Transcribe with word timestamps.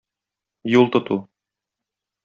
Юл 0.77 0.89
тоту. 0.97 1.21